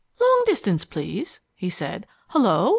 [0.19, 2.07] "Long Distance, please," he said.
[2.29, 2.69] "Hullo?